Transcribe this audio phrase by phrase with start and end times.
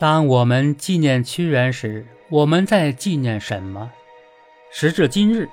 [0.00, 3.90] 当我们纪念屈原时，我们在纪念什么？
[4.70, 5.48] 时至今日，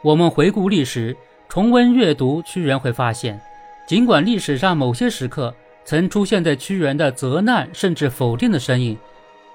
[0.00, 1.14] 我们回顾历史，
[1.50, 3.38] 重温阅读屈原，会发现，
[3.86, 8.96] 尽管历史上某些时刻曾出现在屈原的责难甚至否定的身影，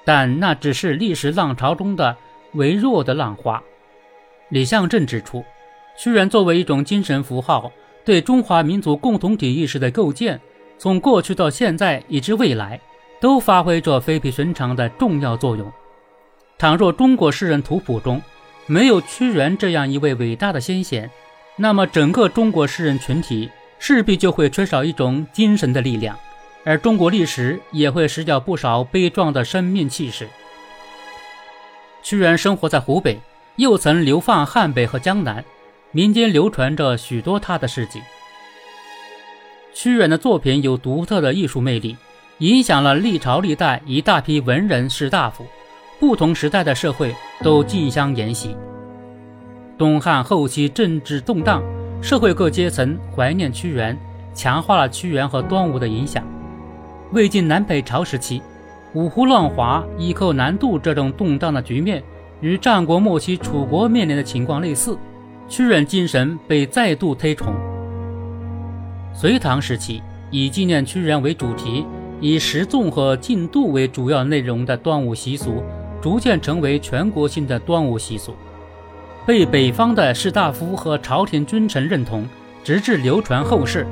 [0.04, 2.16] 但那只是历史浪潮中的
[2.54, 3.64] 微弱的浪花。
[4.50, 5.44] 李相正指出，
[5.98, 7.72] 屈原作为一种精神符号，
[8.04, 10.40] 对中华民族共同体意识的构建，
[10.78, 12.80] 从过去到现在以至未来。
[13.26, 15.74] 都发挥着非比寻常的重要作用。
[16.60, 18.22] 倘若中国诗人图谱中
[18.68, 21.10] 没有屈原这样一位伟大的先贤，
[21.56, 23.50] 那么整个中国诗人群体
[23.80, 26.16] 势必就会缺少一种精神的力量，
[26.64, 30.30] 而中国历史也会失掉不少悲壮的生命气势。
[32.04, 33.20] 屈原生活在湖北，
[33.56, 35.44] 又曾流放汉北和江南，
[35.90, 38.04] 民间流传着许多他的事迹。
[39.74, 41.98] 屈原的作品有独特的艺术魅力。
[42.40, 45.46] 影响了历朝历代一大批文人士大夫，
[46.02, 48.58] 不同时代的社会都竞相沿袭。
[49.78, 51.64] 东汉后期政治动荡，
[52.02, 53.98] 社会各阶层怀念屈原，
[54.34, 56.26] 强化了屈原和端午的影响。
[57.14, 58.42] 魏晋南北朝时期，
[58.94, 62.04] 五胡乱华、依寇南渡这种动荡的局面，
[62.42, 64.98] 与战国末期楚国面临的情况类似，
[65.48, 67.54] 屈原精神被再度推崇。
[69.14, 71.86] 隋唐时期，以纪念屈原为主题。
[72.22, 75.62] 以食粽和禁度为主要内容的端午习俗，
[76.02, 78.34] 逐渐成为全国性的端午习俗，
[79.26, 82.26] 被北方的士大夫和朝廷君臣认同，
[82.64, 83.86] 直至流传后世。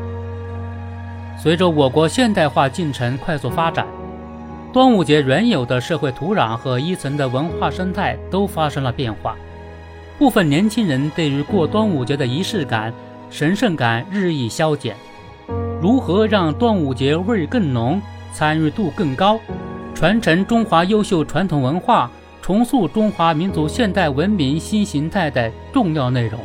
[1.41, 3.85] 随着我国现代化进程快速发展，
[4.71, 9.35] 端午节原有的社会土壤和依存的文化生态都发生了变化，
[10.17, 12.93] 部分年轻人对于过端午节的仪式感、
[13.29, 14.95] 神圣感日益消减。
[15.83, 18.01] 如何让端午节味更浓？
[18.31, 19.37] 参与度更高，
[19.93, 22.09] 传承中华优秀传统文化，
[22.41, 26.39] 重塑中华民族现代文明新形态的重要内容。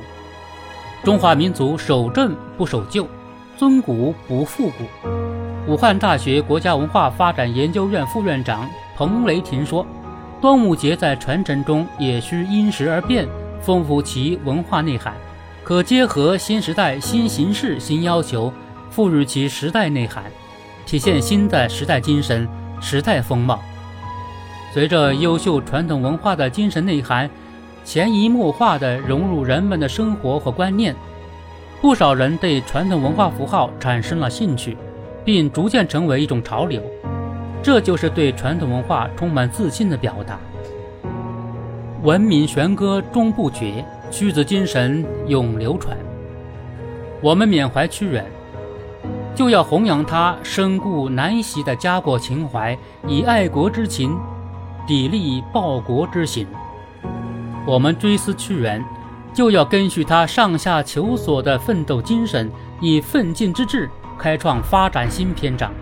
[1.04, 3.06] 中华民族守正不守旧，
[3.56, 5.72] 尊古不复古。
[5.72, 9.86] 武汉大学国家文化发展研究院副院长彭雷霆说
[10.42, 13.24] ：“端午节在传承中也需因时而变，
[13.60, 15.14] 丰富其文化内涵，
[15.62, 18.52] 可结合新时代新形势新要求，
[18.90, 20.24] 赋予其时代内涵。”
[20.86, 22.48] 体现新的时代精神、
[22.80, 23.60] 时代风貌。
[24.72, 27.28] 随着优秀传统文化的精神内涵
[27.84, 30.96] 潜移默化地融入人们的生活和观念，
[31.82, 34.78] 不少人对传统文化符号产生了兴趣，
[35.24, 36.82] 并逐渐成为一种潮流。
[37.62, 40.38] 这就是对传统文化充满自信的表达。
[42.02, 45.94] 文明弦歌终不绝，屈子精神永流传。
[47.20, 48.24] 我们缅怀屈原。
[49.38, 52.76] 就要弘扬他深固难袭的家国情怀，
[53.06, 54.18] 以爱国之情
[54.84, 56.44] 砥砺报国之行。
[57.64, 58.84] 我们追思屈原，
[59.32, 62.50] 就要根据他上下求索的奋斗精神，
[62.80, 63.88] 以奋进之志
[64.18, 65.72] 开创发展新篇章。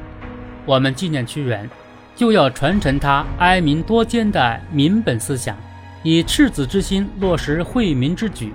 [0.66, 1.66] 我们纪念屈原，
[2.14, 5.56] 就要传承他哀民多艰的民本思想，
[6.02, 8.52] 以赤子之心落实惠民之举。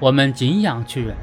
[0.00, 1.14] 我们敬仰屈原。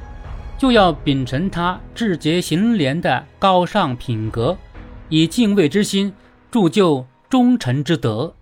[0.59, 4.57] 就要秉承他志节行廉的高尚品格，
[5.07, 6.13] 以敬畏之心
[6.51, 8.35] 铸就忠诚之德。